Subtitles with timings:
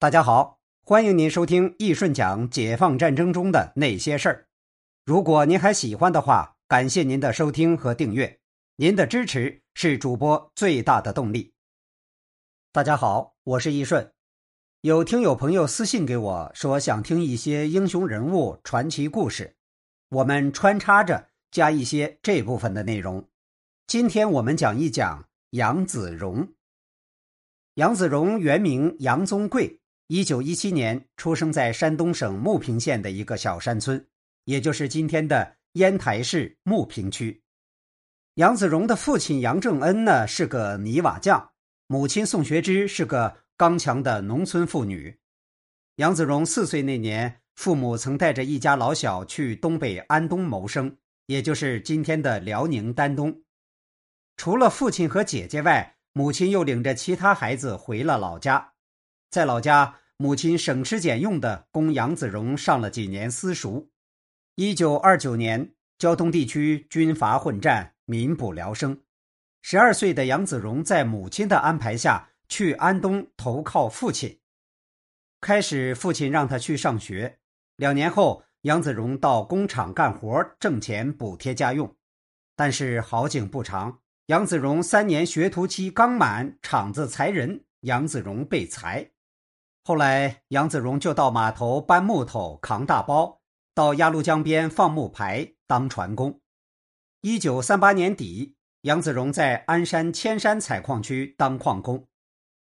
[0.00, 4.48] 大家好，欢迎您收听易顺讲解放战争中的那些事儿。
[5.04, 8.40] 如果您还喜欢的话，感谢您的收听和订阅，
[8.76, 11.52] 您的支持是主播最大的动力。
[12.72, 14.10] 大家好，我是易顺。
[14.80, 19.54] 有听友朋友私信给我说，想听一些英雄人物传奇故事，
[20.08, 23.28] 我们穿插着加一些这部分的内容。
[23.86, 26.48] 今天我们讲一讲杨子荣。
[27.74, 29.79] 杨子荣原名杨宗贵。
[30.12, 34.04] 一九一七年出生在山东省牟平县的一个小山村，
[34.42, 37.40] 也就是今天的烟台市牟平区。
[38.34, 41.52] 杨子荣的父亲杨正恩呢是个泥瓦匠，
[41.86, 45.16] 母亲宋学芝是个刚强的农村妇女。
[45.94, 50.96] 杨子荣四岁那年，父母曾带着一家老小去东北安东谋生，
[51.26, 53.44] 也就是今天的辽宁丹东。
[54.36, 58.72] 除了父亲和姐姐外，母亲又领着其他孩子回了老家，
[59.30, 59.98] 在老家。
[60.22, 63.90] 母亲省吃俭用的供杨子荣上了几年私塾。
[64.54, 69.00] 一九二九年，胶东地区军阀混战，民不聊生。
[69.62, 74.38] 十二岁的杨子荣在母亲的安排下去安东投靠父亲。
[75.40, 77.38] 开始，父亲让他去上学。
[77.76, 81.96] 两年后，杨子荣到工厂干活挣钱补贴家用。
[82.54, 89.12] 但是好景不长，杨子荣三年学徒期刚满，厂子裁人，杨子荣被裁。
[89.82, 93.40] 后来，杨子荣就到码头搬木头、扛大包，
[93.74, 96.38] 到鸭绿江边放木牌当船工。
[97.22, 102.06] 一九三八年底，杨子荣在鞍山千山采矿区当矿工。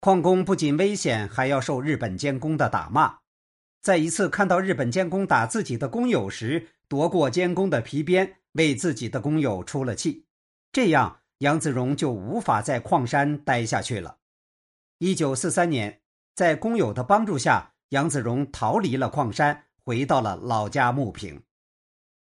[0.02, 3.20] 矿工不仅危险，还要受日本监工的打骂。
[3.82, 10.26] 在一次看到日本监工打自己的工友时，夺过监工的皮鞭，为自己的工友出了气。
[10.74, 14.18] 这样，杨子荣就无法在矿山待下去了。
[14.98, 16.02] 一九四三年。
[16.38, 21.42] 在工友的帮助下，杨子荣逃离了矿山，回到了老家牟平。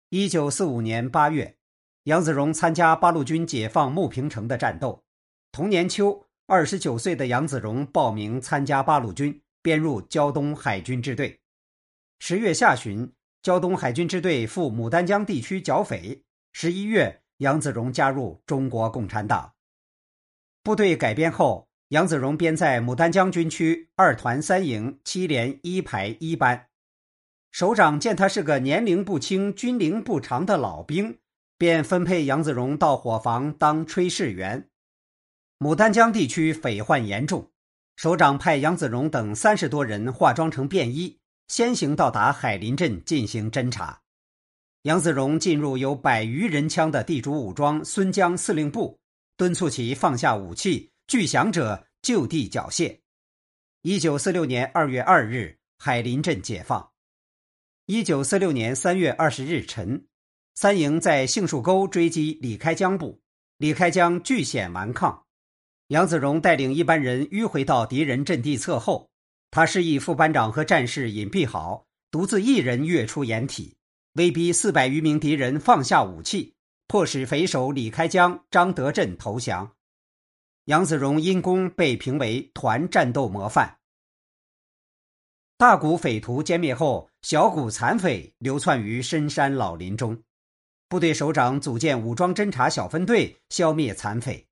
[0.10, 1.58] 一九四五年八月，
[2.04, 5.04] 杨子荣参加八路军解放牟平城的战斗。
[5.52, 11.40] 同年秋，二十九岁的杨子荣报名参加八路军，编入胶东海军支队。
[12.20, 16.24] 十月下旬，胶东海军支队赴牡丹江地区剿匪。
[16.54, 19.56] 十一月，杨子荣加入中国共产党。
[20.62, 21.68] 部队改编后。
[21.90, 26.66] 杨子荣编在牡丹江军区二团三营七连一排一班，
[27.52, 31.20] 首长见他是个年龄不轻、军龄不长的老兵，
[31.60, 34.68] 便分配杨子荣到伙房当炊事员。
[35.60, 37.52] 牡丹江地区匪患严重，
[37.96, 44.02] 首长派杨子荣等三十多人化妆成便衣，先行到达海林镇进行侦查。
[44.82, 48.98] 杨子荣进入有百余人枪的地主武装孙江司令部，
[49.38, 50.90] 敦促其放下武器。
[51.08, 53.00] 拒降者就地缴械。
[53.84, 56.92] 一九四六年二月二日，海林镇解放。
[57.86, 60.08] 一九四六年三月二十日晨，
[60.56, 63.22] 三营在杏树沟追击李开江部，
[63.58, 65.26] 李开江据险顽抗。
[65.90, 69.12] 杨子荣带领一班人迂回到敌人阵地侧后，
[69.52, 73.78] 他示意副班长和战士隐蔽好，独自一人跃出掩体，
[74.14, 76.56] 威逼四百余名敌人放下武器，
[76.88, 79.75] 迫使匪首李开江、张德镇投降。
[80.66, 83.78] 杨子荣因功被评为团战斗模范。
[85.58, 90.24] 大股匪徒歼灭后，小股残匪流窜于深山老林中。
[90.90, 94.48] 部队首长组建武装侦察小分队，消灭残匪。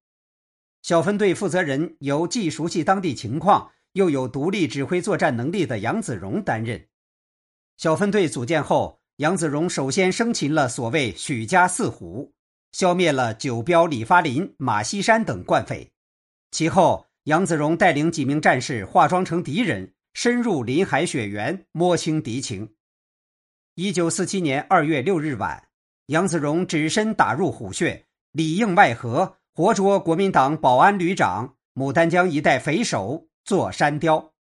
[0.84, 6.88] 小分队负责人由既熟悉当地情况，又有独立指挥作战能力的杨子荣担任。
[7.78, 12.34] 小分队组建后，杨子荣首先生擒了所谓“许家四虎”，
[12.72, 15.93] 消灭了九彪李发林、马锡山等惯匪。
[16.54, 22.76] 其后，杨子荣带领几名战士化妆成敌人，深入林海雪原，摸清敌情。
[23.74, 25.70] 一九四七年二月六日晚，
[26.06, 34.34] 杨子荣只身打入虎穴，里应外合，活捉国民党保安旅长、牡丹江一带匪首座山雕。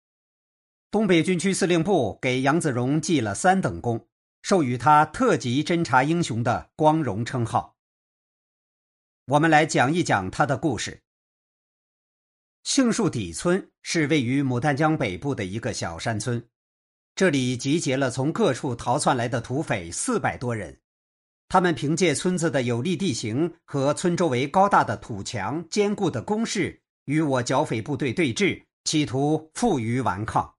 [0.90, 4.08] 东北军区司令部给杨子荣记了三等功，
[4.42, 7.76] 授予他特级侦察英雄的光荣称号。
[9.26, 11.02] 我们来讲一讲他的故事。
[12.62, 16.46] 杏树底村是位于牡丹江北部的一个小山村，
[17.14, 20.78] 这里集结了从各处逃窜来的土匪四百多人。
[21.48, 30.54] 他们凭借村子的有利地形和村周围高大的土墙、坚固的工事，与我剿匪部队对峙，企图负隅顽抗。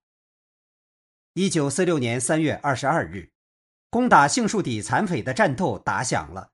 [1.33, 3.31] 一九四六年三月二十二日，
[3.89, 6.49] 攻打杏树底残匪的战斗打响了，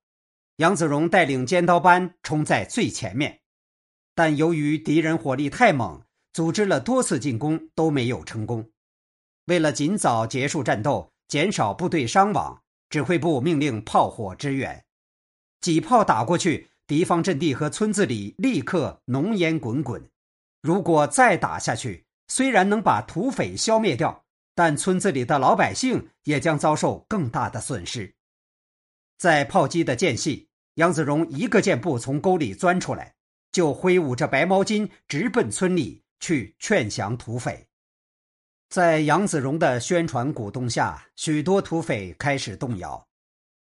[0.58, 3.40] 杨子荣带领尖刀班冲在最前面。
[4.18, 6.02] 但由于敌人火力太猛，
[6.34, 8.68] 组织了多次进攻都没有成功。
[9.46, 14.84] 为了尽早结束战斗，减少部队伤亡，指挥部命令炮火支援。
[15.62, 20.10] 几炮打过去，敌方阵地和村子里立刻浓烟滚滚。
[20.64, 24.26] 如果再打下去，虽然能把土匪消灭掉，
[24.56, 28.16] 但村子里的老百姓也将遭受更大的损失。
[29.20, 33.14] 在炮击的间隙，杨子荣一个箭步从沟里钻出来，
[33.52, 37.68] 就挥舞着白毛巾直奔村里去劝降土匪。
[38.70, 43.08] 在杨子荣的宣传鼓动下，许多土匪开始动摇，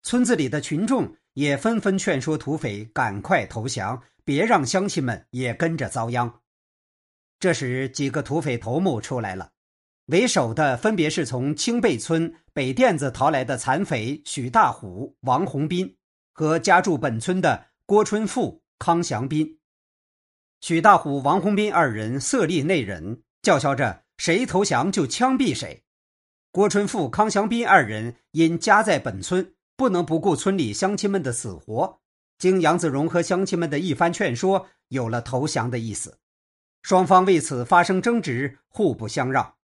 [0.03, 6.41] 村子里的群众也纷纷劝说土匪赶快投降，别让乡亲们也跟着遭殃。
[7.39, 9.49] 这时，几个土匪头目出来了，
[10.05, 15.97] 为首的分别是从清背村北店子逃来的残匪许大虎、王洪斌
[16.31, 19.57] 和家住本村的郭春富、康祥斌。
[20.61, 25.83] 许大虎、王洪斌二人色厉内荏，叫嚣着谁投降就枪毙谁。
[26.51, 31.99] 郭春富、康祥斌二人因家在本村，不能不顾村里乡亲们的死活，
[32.37, 36.19] 经杨子荣和乡亲们的一番劝说，有了投降的意思。
[36.83, 39.55] 双方为此发生争执，互不相让，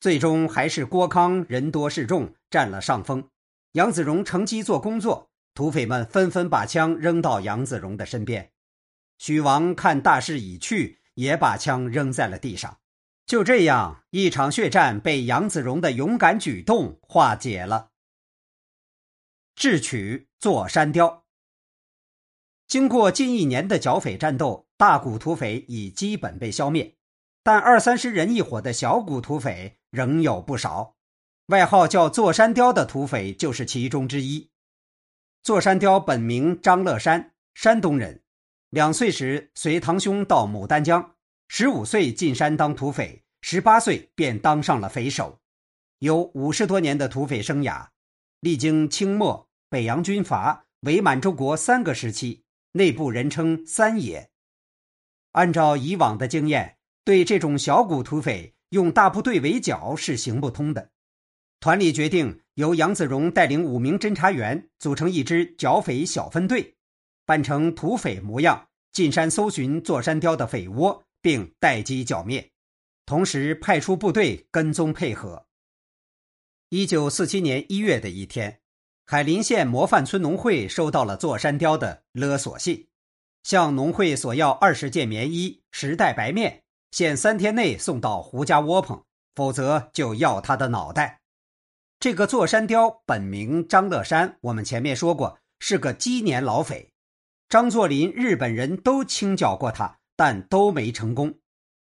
[0.00, 3.28] 最终还是郭康人多势众占了上风。
[3.72, 8.50] 杨子荣乘机做工作，土匪们纷纷把枪扔到杨子荣的身边。
[9.18, 12.78] 许王看大势已去，也把枪扔在了地上。
[13.26, 17.90] 就这样，一场血战被杨子荣的勇敢举动化解了。
[19.54, 21.26] 智取坐山雕。
[22.66, 26.96] 经过近一年的剿匪战斗，大股土匪已基本被消灭，
[27.42, 30.96] 但二三十人一伙的小股土匪仍有不少。
[31.46, 34.50] 外号叫“座山雕”的土匪就是其中之一。
[35.42, 38.22] 座山雕本名张乐山，山东人。
[38.70, 41.14] 两岁时随堂兄到牡丹江，
[41.48, 45.40] 十五岁进山当土匪，十八岁便当上了匪首，
[46.00, 47.88] 有五十多年的土匪生涯，
[48.40, 52.44] 历经清末、北洋军阀、伪满洲国三个时期。
[52.72, 54.30] 内部人称“三爷”。
[55.32, 60.90] 按照以往的经验，对这种小股土匪用大部队围剿是行不通的。
[61.60, 66.76] 团里决定由杨子荣带领五名侦察员组成一支剿匪小分队，
[67.28, 72.50] 扮成土匪模样进山搜寻座山雕的匪窝，并待机剿灭，
[73.04, 75.44] 同时派出部队跟踪配合。
[76.70, 78.60] 一九四七年一月的一天。
[79.04, 82.88] 海林县模范村农会收到了座山雕的勒索信，
[83.42, 89.04] 向农会索要二十件棉衣、十袋白面，限三天内送到胡家窝棚，
[89.34, 91.20] 否则就要他的脑袋。
[92.00, 96.90] 这个座山雕本名张乐山，我们前面说过是个积年老匪。
[97.48, 101.38] 张作霖、日本人都清剿过他，但都没成功。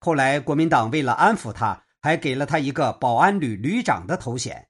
[0.02, 4.68] 后来国民党为了安抚他，还给了他一个保安旅旅长的头衔。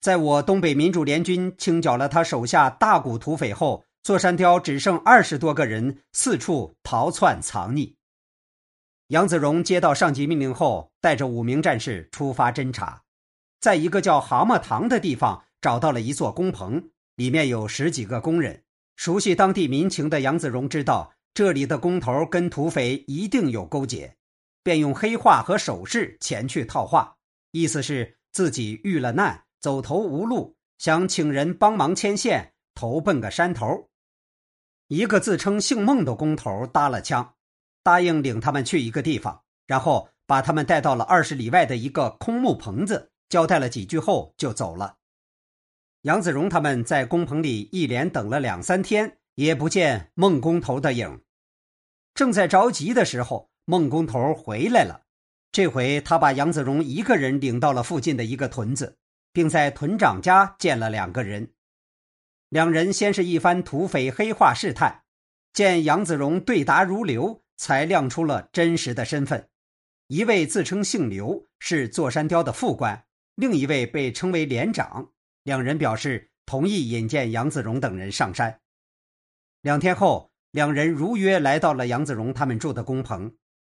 [0.00, 7.96] 在我东北民主联军清剿了他手下大股土匪后，座山雕只剩二十多个人，四处逃窜藏匿。
[9.08, 13.02] 杨子荣接到上级命令后，带着五名战士出发侦查，
[13.60, 18.62] 在一个叫蛤蟆塘的地方找到了一座工棚，里面有十几个工人。
[19.04, 24.16] 熟悉当地民情的杨子荣知道这里的工头跟土匪一定有勾结，
[24.62, 27.16] 便用黑话和手势前去套话，
[27.50, 29.42] 意思是自己遇了难。
[29.60, 33.90] 走投无路，想请人帮忙牵线，投奔个山头。
[34.86, 37.34] 一个自称姓孟的工头搭了枪，
[37.82, 44.98] 答应领他们去一个地方，然后把他们带到了二十里外的一个空木棚子，交代了几句后就走了。
[46.02, 51.22] 杨子荣他们在工棚里一连等了两三天，也不见孟工头的影。
[52.14, 55.02] 正在着急的时候，孟工头回来了。
[55.50, 58.98] 这回他把杨子荣一个人领到了附近的一个屯子。
[59.32, 61.52] 并在屯长家见了两个人，
[62.50, 65.04] 两人先是一番土匪黑话试探，
[65.54, 69.48] 见杨子荣对答如流，才亮出了真实的身份。
[70.08, 73.06] 一位自称姓刘，是座山雕的副官；
[73.36, 75.11] 另一位被称为连长。
[75.44, 78.60] 两人表示同意引荐杨子荣等人上山。
[79.60, 83.36] 两天后，两人如约来到了杨子荣他们住的工棚。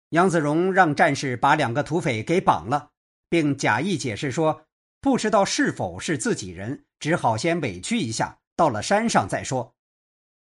[0.10, 2.91] 杨子荣让战士把两个土匪给绑了，
[3.29, 4.65] 并假意解释说。
[5.01, 9.75] 不知道是否是自己人，只好先委屈一下，到了山上再说。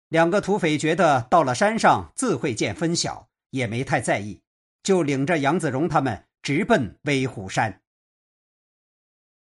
[0.08, 4.42] 两个土匪觉得到了山上自会见分晓，也没太在意，
[4.82, 7.82] 就领着杨子荣他们直奔威虎山。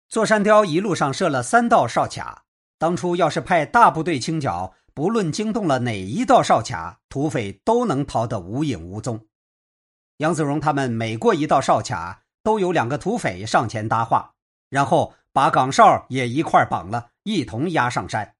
[0.09, 2.45] 座山雕一路上设了三道哨卡，
[2.79, 9.27] 当初要是派大部队清剿，不论惊动了哪一道哨卡，土匪都能逃得无影无踪。
[10.19, 12.23] 杨子荣他们每过一道哨卡。
[12.47, 14.35] 都有两个土匪上前搭话，
[14.71, 18.37] 然后把岗哨也一块绑了，一同押上山。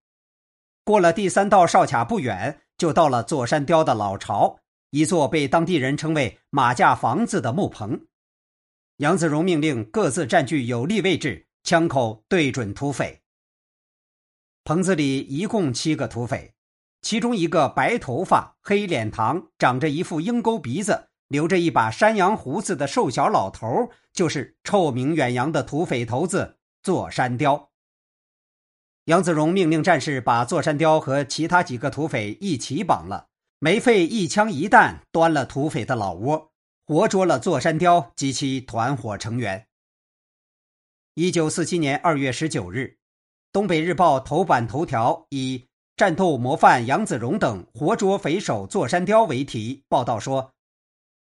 [0.85, 8.07] 过了第三道哨卡不远，就到了座山雕的老巢，一座被当地人称为“马架房子”的木棚。
[8.99, 13.23] 杨子荣命令各自占据有利位置，枪口对准土匪。
[14.63, 16.55] 棚子里一共七个土匪，
[17.03, 27.73] 其中一个白头发、黑脸膛、长着一副鹰钩鼻子、留着一把山羊胡子的瘦小老头，就是臭名远扬的土匪头子座山雕。
[29.07, 33.27] 杨子荣命令战士把座山雕和其他几个土匪一起绑了，
[33.59, 36.53] 没费一枪一弹，端了土匪的老窝，
[36.87, 39.67] 活捉了座山雕及其团伙成员。
[41.19, 42.79] 一九四七年二月十九日，
[43.51, 45.65] 《东北日报》头版头条以
[45.97, 50.53] “战斗模范杨子荣等活捉匪首座山雕”为题报道说，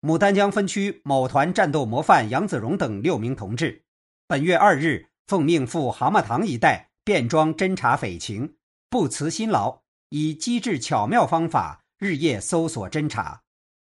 [0.00, 3.84] 牡丹江分区某团战斗模范杨子荣等六名同志，
[4.26, 6.90] 本月二日奉命赴蛤蟆塘一带。
[7.04, 8.56] 便装侦查匪情，
[8.90, 13.42] 不辞辛劳，以机智巧妙方法日夜搜索侦查。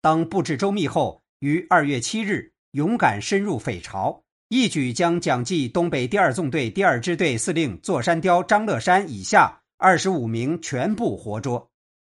[0.00, 11.70] 当布置周密后，于二月七日勇敢深入匪巢，一举将蒋记东北第二纵队第二支队司令座山雕张乐山以下二十五名全部活捉，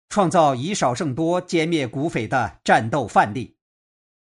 [0.08, 3.56] 创造以少胜多歼灭古匪的战斗范例。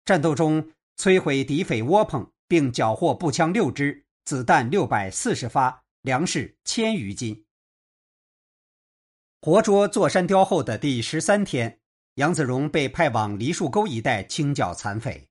[0.04, 5.82] 战斗中摧毁敌匪窝棚，并缴获步枪六支，子弹六百四十发。
[6.02, 7.44] 粮食千余斤。
[9.42, 11.80] 活捉座山雕后的第十三天，
[12.14, 15.28] 杨子荣被派往梨树沟一带清剿残匪。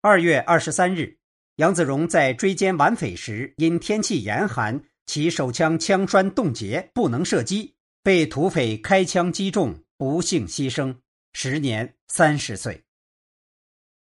[0.00, 1.18] 二月二十三日，
[1.56, 10.94] 杨子荣在追歼顽匪时，因天气严寒，其手枪枪栓冻结，不能射击，被土匪开枪击中，不幸牺牲，
[11.32, 12.84] 时年三十岁。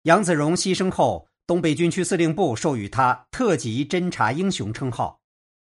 [0.03, 5.19] 杨子荣牺牲后，东北军区司令部授予他特级侦察英雄称号。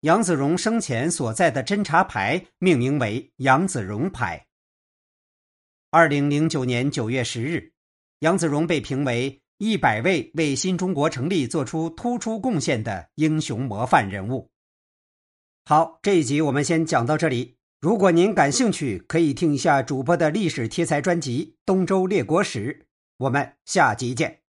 [0.02, 4.47] 杨子荣生前所在的侦察排命名为杨子荣排。
[5.90, 7.73] 二零零九年九月十日，
[8.21, 14.50] 杨子荣被评为一百位为新中国成立做出突出贡献的英雄模范人物。
[15.64, 17.56] 好，这一集我们先讲到这里。
[17.80, 22.80] 如果您感兴趣，可以听一下主播的历史题材专辑《东周列国史》。
[23.18, 24.44] 我们下集见。